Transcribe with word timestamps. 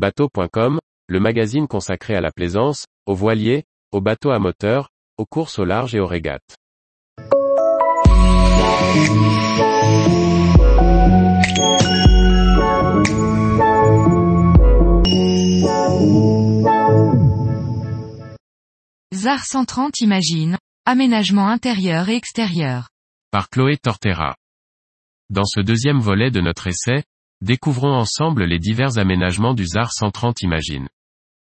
Bateau.com, 0.00 0.78
le 1.08 1.20
magazine 1.20 1.68
consacré 1.68 2.14
à 2.14 2.22
la 2.22 2.30
plaisance, 2.32 2.86
aux 3.04 3.14
voiliers, 3.14 3.64
aux 3.92 4.00
bateaux 4.00 4.30
à 4.30 4.38
moteur, 4.38 4.88
aux 5.18 5.26
courses 5.26 5.58
au 5.58 5.66
large 5.66 5.94
et 5.94 6.00
aux 6.00 6.06
régates. 6.06 6.56
ZAR 19.12 19.44
130 19.44 20.00
Imagine, 20.00 20.56
aménagement 20.86 21.48
intérieur 21.48 22.08
et 22.08 22.16
extérieur. 22.16 22.88
Par 23.30 23.50
Chloé 23.50 23.76
Tortera. 23.76 24.34
Dans 25.28 25.44
ce 25.44 25.60
deuxième 25.60 25.98
volet 25.98 26.30
de 26.30 26.40
notre 26.40 26.68
essai, 26.68 27.04
découvrons 27.40 27.94
ensemble 27.94 28.44
les 28.44 28.58
divers 28.58 28.98
aménagements 28.98 29.54
du 29.54 29.66
ZAR 29.66 29.92
130 29.92 30.42
Imagine. 30.42 30.88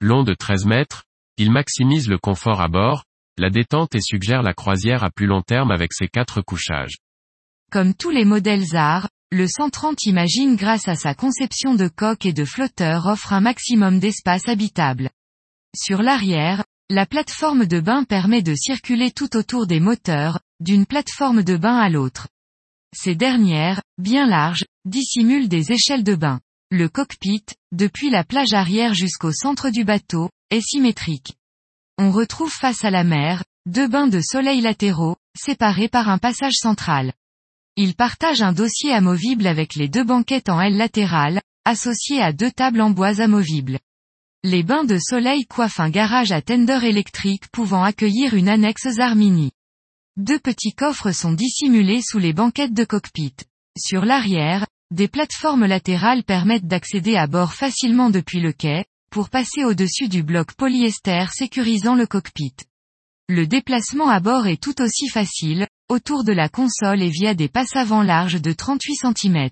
Long 0.00 0.24
de 0.24 0.34
13 0.34 0.66
mètres, 0.66 1.04
il 1.36 1.50
maximise 1.50 2.08
le 2.08 2.18
confort 2.18 2.60
à 2.60 2.68
bord, 2.68 3.04
la 3.38 3.50
détente 3.50 3.94
et 3.94 4.00
suggère 4.00 4.42
la 4.42 4.54
croisière 4.54 5.04
à 5.04 5.10
plus 5.10 5.26
long 5.26 5.42
terme 5.42 5.70
avec 5.70 5.92
ses 5.92 6.08
quatre 6.08 6.40
couchages. 6.40 6.96
Comme 7.70 7.94
tous 7.94 8.10
les 8.10 8.24
modèles 8.24 8.64
ZAR, 8.64 9.08
le 9.30 9.46
130 9.46 10.04
Imagine 10.04 10.56
grâce 10.56 10.88
à 10.88 10.94
sa 10.94 11.14
conception 11.14 11.74
de 11.74 11.88
coque 11.88 12.26
et 12.26 12.32
de 12.32 12.44
flotteur 12.44 13.06
offre 13.06 13.32
un 13.32 13.40
maximum 13.40 13.98
d'espace 13.98 14.48
habitable. 14.48 15.10
Sur 15.76 16.02
l'arrière, 16.02 16.64
la 16.88 17.06
plateforme 17.06 17.66
de 17.66 17.80
bain 17.80 18.04
permet 18.04 18.42
de 18.42 18.54
circuler 18.54 19.10
tout 19.10 19.36
autour 19.36 19.66
des 19.66 19.80
moteurs, 19.80 20.40
d'une 20.60 20.86
plateforme 20.86 21.42
de 21.42 21.56
bain 21.56 21.76
à 21.76 21.88
l'autre. 21.88 22.28
Ces 22.98 23.14
dernières, 23.14 23.82
bien 23.98 24.26
larges, 24.26 24.64
dissimulent 24.86 25.48
des 25.48 25.70
échelles 25.70 26.02
de 26.02 26.14
bain. 26.14 26.40
Le 26.70 26.88
cockpit, 26.88 27.44
depuis 27.70 28.08
la 28.08 28.24
plage 28.24 28.54
arrière 28.54 28.94
jusqu'au 28.94 29.32
centre 29.32 29.68
du 29.68 29.84
bateau, 29.84 30.30
est 30.50 30.62
symétrique. 30.62 31.34
On 31.98 32.10
retrouve 32.10 32.50
face 32.50 32.86
à 32.86 32.90
la 32.90 33.04
mer, 33.04 33.44
deux 33.66 33.86
bains 33.86 34.08
de 34.08 34.20
soleil 34.22 34.62
latéraux, 34.62 35.16
séparés 35.38 35.88
par 35.88 36.08
un 36.08 36.16
passage 36.16 36.54
central. 36.54 37.12
Il 37.76 37.94
partage 37.94 38.40
un 38.40 38.54
dossier 38.54 38.94
amovible 38.94 39.46
avec 39.46 39.74
les 39.74 39.88
deux 39.88 40.04
banquettes 40.04 40.48
en 40.48 40.58
aile 40.58 40.78
latérale, 40.78 41.42
associées 41.66 42.22
à 42.22 42.32
deux 42.32 42.50
tables 42.50 42.80
en 42.80 42.88
bois 42.88 43.20
amovibles. 43.20 43.78
Les 44.42 44.62
bains 44.62 44.84
de 44.84 44.98
soleil 44.98 45.44
coiffent 45.44 45.80
un 45.80 45.90
garage 45.90 46.32
à 46.32 46.40
tender 46.40 46.78
électrique 46.82 47.48
pouvant 47.52 47.82
accueillir 47.82 48.32
une 48.34 48.48
annexe 48.48 48.88
Zarmini. 48.88 49.52
Deux 50.16 50.38
petits 50.38 50.72
coffres 50.72 51.12
sont 51.12 51.32
dissimulés 51.32 52.00
sous 52.00 52.18
les 52.18 52.32
banquettes 52.32 52.72
de 52.72 52.84
cockpit. 52.84 53.34
Sur 53.78 54.06
l'arrière, 54.06 54.66
des 54.90 55.08
plateformes 55.08 55.66
latérales 55.66 56.24
permettent 56.24 56.66
d'accéder 56.66 57.16
à 57.16 57.26
bord 57.26 57.52
facilement 57.52 58.08
depuis 58.08 58.40
le 58.40 58.54
quai, 58.54 58.86
pour 59.10 59.28
passer 59.28 59.64
au-dessus 59.64 60.08
du 60.08 60.22
bloc 60.22 60.54
polyester 60.54 61.26
sécurisant 61.34 61.94
le 61.94 62.06
cockpit. 62.06 62.54
Le 63.28 63.46
déplacement 63.46 64.08
à 64.08 64.20
bord 64.20 64.46
est 64.46 64.62
tout 64.62 64.80
aussi 64.80 65.08
facile, 65.08 65.66
autour 65.90 66.24
de 66.24 66.32
la 66.32 66.48
console 66.48 67.02
et 67.02 67.10
via 67.10 67.34
des 67.34 67.48
passes 67.48 67.76
avant 67.76 68.02
larges 68.02 68.40
de 68.40 68.54
38 68.54 68.94
cm. 68.94 69.50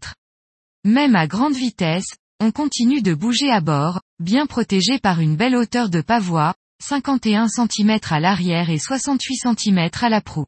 Même 0.85 1.15
à 1.15 1.27
grande 1.27 1.55
vitesse, 1.55 2.09
on 2.41 2.53
continue 2.53 3.03
de 3.03 3.13
bouger 3.13 3.51
à 3.51 3.61
bord, 3.61 4.01
bien 4.19 4.47
protégé 4.47 4.99
par 4.99 5.21
une 5.21 5.37
belle 5.37 5.57
hauteur 5.57 5.91
de 5.91 6.01
pavois, 6.01 6.55
51 6.83 7.49
cm 7.49 7.99
à 8.09 8.19
l'arrière 8.19 8.71
et 8.71 8.79
68 8.79 9.37
cm 9.59 9.91
à 10.01 10.09
la 10.09 10.23
proue. 10.23 10.47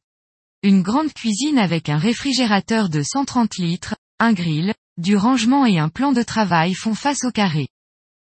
Une 0.66 0.82
grande 0.82 1.12
cuisine 1.12 1.58
avec 1.58 1.88
un 1.88 1.96
réfrigérateur 1.96 2.88
de 2.88 3.00
130 3.00 3.58
litres, 3.58 3.94
un 4.18 4.32
grill, 4.32 4.74
du 4.98 5.16
rangement 5.16 5.64
et 5.64 5.78
un 5.78 5.88
plan 5.88 6.10
de 6.10 6.24
travail 6.24 6.74
font 6.74 6.96
face 6.96 7.22
au 7.22 7.30
carré. 7.30 7.68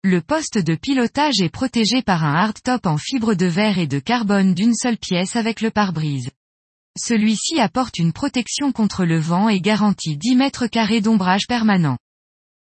Le 0.05 0.21
poste 0.21 0.59
de 0.59 0.75
pilotage 0.75 1.41
est 1.41 1.49
protégé 1.49 2.03
par 2.03 2.25
un 2.25 2.35
hardtop 2.35 2.85
en 2.85 2.99
fibre 2.99 3.33
de 3.33 3.47
verre 3.47 3.79
et 3.79 3.87
de 3.87 3.99
carbone 3.99 4.53
d'une 4.53 4.75
seule 4.75 4.99
pièce 4.99 5.35
avec 5.35 5.63
le 5.63 5.71
pare-brise. 5.71 6.29
Celui-ci 7.01 7.59
apporte 7.59 7.99
une 7.99 8.13
protection 8.13 8.71
contre 8.71 9.07
le 9.07 9.19
vent 9.19 9.49
et 9.49 9.63
garantit 9.63 10.19
10 10.19 10.37
mètres 10.37 10.67
carrés 10.67 11.01
d'ombrage 11.01 11.47
permanent. 11.49 11.97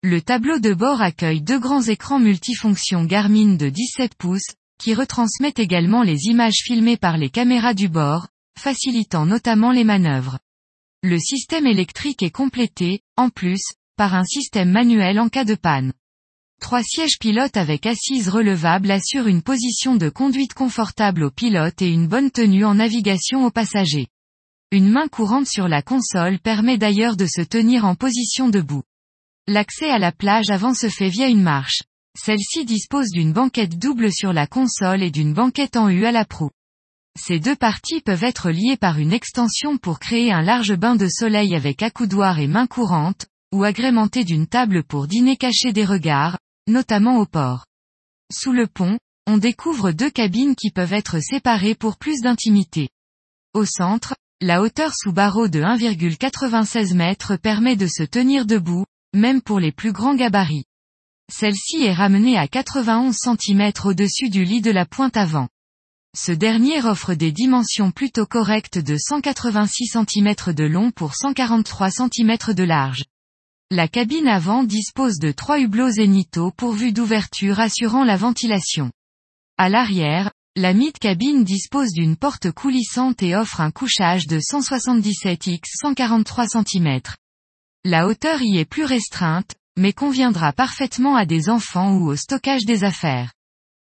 Le 0.04 0.22
tableau 0.22 0.60
de 0.60 0.72
bord 0.72 1.02
accueille 1.02 1.42
deux 1.42 1.58
grands 1.58 1.82
écrans 1.82 2.20
multifonctions 2.20 3.06
Garmin 3.06 3.56
de 3.56 3.70
17 3.70 4.14
pouces, 4.14 4.54
qui 4.78 4.94
retransmettent 4.94 5.58
également 5.58 6.04
les 6.04 6.26
images 6.26 6.62
filmées 6.62 6.96
par 6.96 7.16
les 7.16 7.28
caméras 7.28 7.74
du 7.74 7.88
bord, 7.88 8.28
facilitant 8.58 9.26
notamment 9.26 9.70
les 9.70 9.84
manœuvres. 9.84 10.38
Le 11.02 11.18
système 11.18 11.66
électrique 11.66 12.22
est 12.22 12.30
complété, 12.30 13.00
en 13.16 13.28
plus, 13.28 13.60
par 13.96 14.14
un 14.14 14.24
système 14.24 14.70
manuel 14.70 15.20
en 15.20 15.28
cas 15.28 15.44
de 15.44 15.54
panne. 15.54 15.92
Trois 16.60 16.82
sièges 16.82 17.18
pilotes 17.18 17.56
avec 17.56 17.84
assises 17.84 18.28
relevables 18.28 18.90
assurent 18.90 19.26
une 19.26 19.42
position 19.42 19.96
de 19.96 20.08
conduite 20.08 20.54
confortable 20.54 21.24
au 21.24 21.30
pilote 21.30 21.82
et 21.82 21.88
une 21.88 22.08
bonne 22.08 22.30
tenue 22.30 22.64
en 22.64 22.76
navigation 22.76 23.44
aux 23.44 23.50
passagers. 23.50 24.08
Une 24.70 24.88
main 24.88 25.08
courante 25.08 25.46
sur 25.46 25.68
la 25.68 25.82
console 25.82 26.38
permet 26.38 26.78
d'ailleurs 26.78 27.16
de 27.16 27.26
se 27.26 27.42
tenir 27.42 27.84
en 27.84 27.94
position 27.94 28.48
debout. 28.48 28.82
L'accès 29.46 29.90
à 29.90 29.98
la 29.98 30.10
plage 30.10 30.48
avant 30.48 30.72
se 30.72 30.88
fait 30.88 31.10
via 31.10 31.28
une 31.28 31.42
marche. 31.42 31.82
Celle-ci 32.18 32.64
dispose 32.64 33.10
d'une 33.10 33.32
banquette 33.32 33.78
double 33.78 34.10
sur 34.10 34.32
la 34.32 34.46
console 34.46 35.02
et 35.02 35.10
d'une 35.10 35.34
banquette 35.34 35.76
en 35.76 35.90
U 35.90 36.06
à 36.06 36.12
la 36.12 36.24
proue. 36.24 36.50
Ces 37.16 37.38
deux 37.38 37.56
parties 37.56 38.00
peuvent 38.00 38.24
être 38.24 38.50
liées 38.50 38.76
par 38.76 38.98
une 38.98 39.12
extension 39.12 39.78
pour 39.78 40.00
créer 40.00 40.32
un 40.32 40.42
large 40.42 40.74
bain 40.74 40.96
de 40.96 41.08
soleil 41.08 41.54
avec 41.54 41.82
accoudoir 41.82 42.38
et 42.38 42.48
main 42.48 42.66
courante, 42.66 43.26
ou 43.52 43.62
agrémenté 43.62 44.24
d'une 44.24 44.48
table 44.48 44.82
pour 44.82 45.06
dîner 45.06 45.36
caché 45.36 45.72
des 45.72 45.84
regards, 45.84 46.38
notamment 46.66 47.18
au 47.18 47.26
port. 47.26 47.66
Sous 48.32 48.52
le 48.52 48.66
pont, 48.66 48.98
on 49.26 49.38
découvre 49.38 49.92
deux 49.92 50.10
cabines 50.10 50.56
qui 50.56 50.70
peuvent 50.70 50.92
être 50.92 51.20
séparées 51.20 51.74
pour 51.74 51.96
plus 51.96 52.20
d'intimité. 52.20 52.88
Au 53.54 53.64
centre, 53.64 54.14
la 54.40 54.60
hauteur 54.60 54.92
sous 54.94 55.12
barreau 55.12 55.46
de 55.46 55.60
1,96 55.60 57.00
m 57.00 57.38
permet 57.38 57.76
de 57.76 57.86
se 57.86 58.02
tenir 58.02 58.44
debout, 58.44 58.84
même 59.14 59.40
pour 59.40 59.60
les 59.60 59.72
plus 59.72 59.92
grands 59.92 60.16
gabarits. 60.16 60.64
Celle-ci 61.32 61.84
est 61.84 61.94
ramenée 61.94 62.36
à 62.36 62.48
91 62.48 63.16
cm 63.16 63.72
au-dessus 63.84 64.28
du 64.28 64.44
lit 64.44 64.60
de 64.60 64.72
la 64.72 64.84
pointe 64.84 65.16
avant. 65.16 65.48
Ce 66.16 66.30
dernier 66.30 66.80
offre 66.84 67.14
des 67.14 67.32
dimensions 67.32 67.90
plutôt 67.90 68.24
correctes 68.24 68.78
de 68.78 68.96
186 68.96 69.86
cm 69.86 70.34
de 70.54 70.62
long 70.62 70.92
pour 70.92 71.16
143 71.16 71.90
cm 71.90 72.36
de 72.54 72.62
large. 72.62 73.02
La 73.72 73.88
cabine 73.88 74.28
avant 74.28 74.62
dispose 74.62 75.18
de 75.18 75.32
trois 75.32 75.58
hublots 75.58 75.90
zénithaux 75.90 76.52
pourvus 76.52 76.92
d'ouvertures 76.92 77.58
assurant 77.58 78.04
la 78.04 78.16
ventilation. 78.16 78.92
À 79.58 79.68
l'arrière, 79.68 80.30
la 80.54 80.72
mid-cabine 80.72 81.42
dispose 81.42 81.90
d'une 81.90 82.16
porte 82.16 82.52
coulissante 82.52 83.20
et 83.24 83.34
offre 83.34 83.60
un 83.60 83.72
couchage 83.72 84.28
de 84.28 84.38
177 84.38 85.48
x 85.48 85.68
143 85.82 86.46
cm. 86.46 87.00
La 87.84 88.06
hauteur 88.06 88.40
y 88.40 88.58
est 88.58 88.64
plus 88.64 88.84
restreinte, 88.84 89.56
mais 89.76 89.92
conviendra 89.92 90.52
parfaitement 90.52 91.16
à 91.16 91.26
des 91.26 91.48
enfants 91.48 91.96
ou 91.96 92.06
au 92.08 92.14
stockage 92.14 92.64
des 92.66 92.84
affaires. 92.84 93.33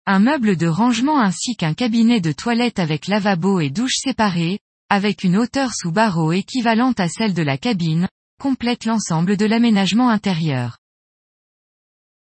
Un 0.04 0.18
meuble 0.18 0.56
de 0.56 0.66
rangement 0.66 1.20
ainsi 1.20 1.54
qu'un 1.54 1.74
cabinet 1.74 2.20
de 2.20 2.32
toilette 2.32 2.80
avec 2.80 3.06
lavabo 3.06 3.60
et 3.60 3.70
douche 3.70 3.98
séparés, 3.98 4.58
avec 4.88 5.22
une 5.22 5.36
hauteur 5.36 5.70
sous 5.72 5.92
barreau 5.92 6.32
équivalente 6.32 6.98
à 6.98 7.06
celle 7.06 7.34
de 7.34 7.42
la 7.42 7.56
cabine, 7.56 8.08
complète 8.40 8.84
l'ensemble 8.84 9.36
de 9.36 9.46
l'aménagement 9.46 10.08
intérieur. 10.08 10.78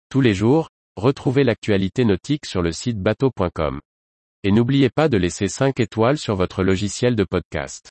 Tous 0.09 0.23
les 0.23 0.33
jours, 0.33 0.71
retrouvez 0.97 1.45
l'actualité 1.45 2.07
nautique 2.07 2.47
sur 2.47 2.63
le 2.63 2.73
site 2.73 3.03
bateau.com. 3.03 3.81
Et 4.45 4.51
n'oubliez 4.51 4.89
pas 4.89 5.11
de 5.11 5.19
laisser 5.19 5.49
5 5.49 5.79
étoiles 5.79 6.17
sur 6.17 6.37
votre 6.37 6.63
logiciel 6.63 7.17
de 7.17 7.25
podcast. 7.25 7.91